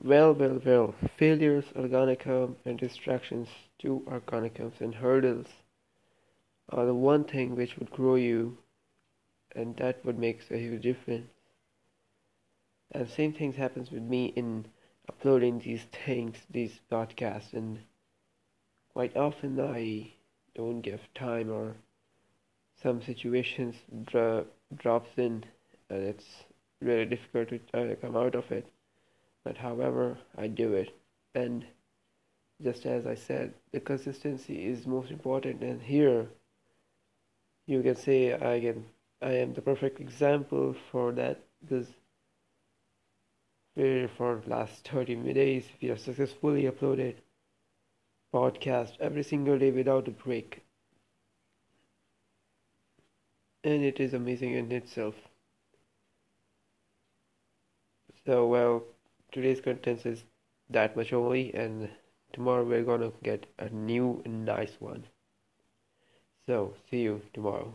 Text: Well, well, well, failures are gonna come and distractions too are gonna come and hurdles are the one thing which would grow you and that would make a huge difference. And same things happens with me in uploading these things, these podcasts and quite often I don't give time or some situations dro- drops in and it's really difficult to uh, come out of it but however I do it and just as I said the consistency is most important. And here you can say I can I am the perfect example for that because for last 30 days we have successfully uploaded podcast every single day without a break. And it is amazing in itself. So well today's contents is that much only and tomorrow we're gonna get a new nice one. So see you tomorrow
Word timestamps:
Well, 0.00 0.34
well, 0.34 0.60
well, 0.62 0.94
failures 1.16 1.72
are 1.74 1.88
gonna 1.88 2.14
come 2.14 2.56
and 2.64 2.78
distractions 2.78 3.48
too 3.78 4.04
are 4.06 4.20
gonna 4.20 4.50
come 4.50 4.72
and 4.80 4.94
hurdles 4.94 5.48
are 6.70 6.84
the 6.86 6.92
one 6.92 7.22
thing 7.22 7.54
which 7.54 7.78
would 7.78 7.88
grow 7.92 8.16
you 8.16 8.58
and 9.54 9.76
that 9.76 10.04
would 10.04 10.18
make 10.18 10.50
a 10.50 10.58
huge 10.58 10.82
difference. 10.82 11.30
And 12.92 13.08
same 13.08 13.32
things 13.32 13.56
happens 13.56 13.90
with 13.90 14.04
me 14.04 14.26
in 14.26 14.66
uploading 15.08 15.58
these 15.58 15.82
things, 15.82 16.46
these 16.48 16.78
podcasts 16.88 17.52
and 17.52 17.80
quite 18.92 19.16
often 19.16 19.58
I 19.58 20.12
don't 20.54 20.82
give 20.82 21.00
time 21.14 21.50
or 21.50 21.74
some 22.82 23.00
situations 23.00 23.76
dro- 24.04 24.46
drops 24.76 25.16
in 25.16 25.44
and 25.88 26.02
it's 26.02 26.44
really 26.82 27.06
difficult 27.06 27.48
to 27.48 27.60
uh, 27.72 27.94
come 27.96 28.14
out 28.16 28.34
of 28.34 28.50
it 28.52 28.66
but 29.44 29.58
however 29.58 30.18
I 30.36 30.48
do 30.48 30.74
it 30.74 30.94
and 31.34 31.66
just 32.62 32.86
as 32.86 33.06
I 33.06 33.14
said 33.14 33.52
the 33.72 33.80
consistency 33.80 34.64
is 34.66 34.86
most 34.86 35.10
important. 35.10 35.62
And 35.62 35.82
here 35.82 36.28
you 37.66 37.82
can 37.82 37.96
say 37.96 38.34
I 38.34 38.60
can 38.60 38.86
I 39.20 39.32
am 39.32 39.54
the 39.54 39.62
perfect 39.62 40.00
example 40.00 40.74
for 40.90 41.12
that 41.12 41.40
because 41.60 41.88
for 44.16 44.42
last 44.46 44.88
30 44.88 45.14
days 45.34 45.68
we 45.80 45.88
have 45.88 46.00
successfully 46.00 46.62
uploaded 46.62 47.16
podcast 48.34 48.96
every 48.98 49.22
single 49.22 49.58
day 49.58 49.70
without 49.70 50.08
a 50.08 50.10
break. 50.10 50.64
And 53.64 53.82
it 53.82 53.98
is 54.00 54.14
amazing 54.14 54.54
in 54.54 54.70
itself. 54.72 55.14
So 58.24 58.46
well 58.46 58.84
today's 59.32 59.60
contents 59.60 60.06
is 60.06 60.24
that 60.70 60.96
much 60.96 61.12
only 61.12 61.52
and 61.54 61.90
tomorrow 62.32 62.64
we're 62.64 62.84
gonna 62.84 63.12
get 63.24 63.46
a 63.58 63.68
new 63.70 64.22
nice 64.26 64.80
one. 64.80 65.04
So 66.46 66.74
see 66.88 67.00
you 67.02 67.22
tomorrow 67.32 67.74